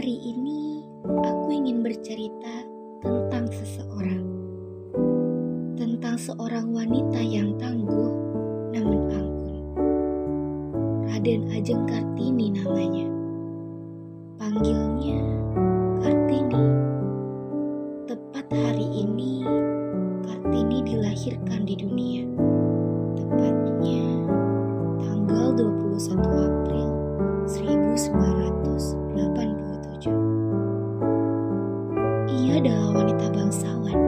Kali 0.00 0.16
ini 0.32 0.80
aku 1.04 1.52
ingin 1.52 1.84
bercerita 1.84 2.64
tentang 3.04 3.52
seseorang. 3.52 4.24
Tentang 5.76 6.16
seorang 6.16 6.72
wanita 6.72 7.20
yang 7.20 7.52
tangguh 7.60 8.08
namun 8.72 9.12
anggun. 9.12 9.60
Raden 11.04 11.52
Ajeng 11.52 11.84
Kartini 11.84 12.48
namanya. 12.48 13.12
Panggilnya 14.40 15.20
Kartini. 16.00 16.64
Tepat 18.08 18.48
hari 18.56 19.04
ini 19.04 19.44
Kartini 20.24 20.80
dilahirkan 20.80 21.68
di 21.68 21.76
dunia. 21.76 22.24
Tepatnya 23.20 24.04
tanggal 24.96 25.60
21 25.60 26.16
April 26.16 26.49
adalah 32.60 32.92
wanita 32.92 33.32
bangsawan 33.32 34.00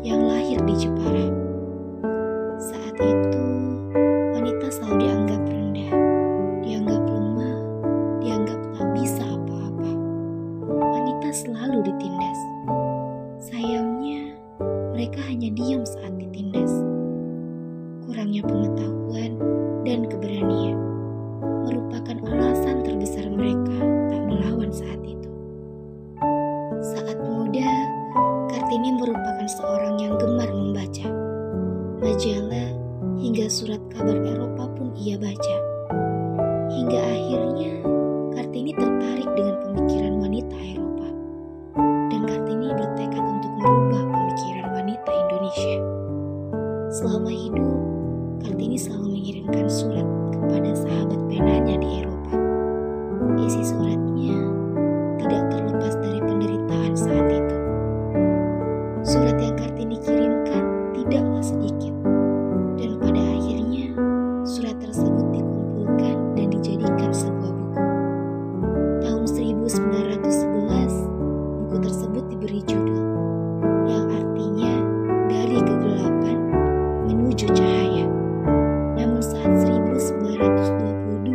yang 0.00 0.24
lahir 0.24 0.56
di 0.64 0.74
Jepara. 0.80 1.28
Saat 2.56 2.96
itu, 2.96 3.44
wanita 4.32 4.66
selalu 4.72 5.04
dianggap 5.04 5.42
rendah, 5.44 5.92
dianggap 6.64 7.04
lemah, 7.04 7.56
dianggap 8.24 8.60
tak 8.80 8.88
bisa 8.96 9.24
apa-apa. 9.28 9.92
Wanita 10.72 11.28
selalu 11.36 11.84
ditindas. 11.84 12.40
Sayangnya, 13.44 14.40
mereka 14.96 15.20
hanya 15.28 15.52
diam 15.52 15.84
saat 15.84 16.16
ditindas. 16.16 16.72
Kurangnya 18.08 18.40
pengetahuan 18.40 19.36
dan 19.84 20.08
keberanian 20.08 20.80
merupakan 21.68 22.16
alasan 22.24 22.88
terbesar 22.88 23.28
mereka 23.28 23.75
Muda, 27.24 27.72
Kartini 28.52 28.92
merupakan 28.92 29.48
seorang 29.48 29.96
yang 29.96 30.20
gemar 30.20 30.52
membaca. 30.52 31.08
Majalah 32.04 32.68
hingga 33.16 33.48
surat 33.48 33.80
kabar 33.88 34.20
Eropa 34.20 34.68
pun 34.76 34.92
ia 35.00 35.16
baca. 35.16 35.56
Hingga 36.68 37.00
akhirnya 37.00 37.72
Kartini 38.36 38.76
tertarik 38.76 39.30
dengan 39.32 39.56
pemikiran 39.64 40.14
wanita 40.20 40.56
Eropa. 40.60 41.08
Dan 42.12 42.20
Kartini 42.28 42.68
bertekad 42.76 43.24
untuk 43.24 43.52
merubah 43.64 44.02
pemikiran 44.12 44.66
wanita 44.76 45.10
Indonesia. 45.16 45.78
Selama 47.00 47.32
hidup, 47.32 47.78
Kartini 48.44 48.76
selalu 48.76 49.08
mengirimkan 49.16 49.66
surat 49.72 50.04
kepada 50.36 50.70
sahabat 50.76 51.20
penanya 51.32 51.80
di 51.80 51.88
Eropa. 52.04 52.34
Isi 53.40 53.62
suratnya 53.64 54.35
yang 59.86 59.94
Kartini 60.02 60.02
kirimkan 60.02 60.66
tidaklah 60.98 61.44
sedikit. 61.46 61.94
Dan 62.74 62.98
pada 62.98 63.22
akhirnya, 63.22 63.94
surat 64.42 64.74
tersebut 64.82 65.30
dikumpulkan 65.30 66.34
dan 66.34 66.46
dijadikan 66.50 67.14
sebuah 67.14 67.54
buku. 67.54 67.86
Tahun 69.06 69.24
1911, 69.30 71.06
buku 71.62 71.76
tersebut 71.86 72.24
diberi 72.34 72.66
judul 72.66 72.98
yang 73.86 74.10
artinya 74.10 74.74
dari 75.30 75.62
kegelapan 75.62 76.34
menuju 77.06 77.46
cahaya. 77.54 78.10
Namun 78.98 79.22
saat 79.22 79.54
1922, 79.70 81.30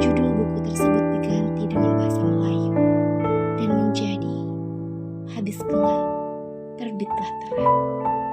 judul 0.00 0.28
buku 0.40 0.72
tersebut 0.72 1.04
diganti 1.20 1.68
dengan 1.68 2.00
bahasa 2.00 2.24
Melayu 2.24 2.72
dan 3.60 3.68
menjadi 3.76 4.36
habis 5.36 5.60
gelap 5.68 6.05
terbitlah 6.76 7.30
terang. 7.48 8.25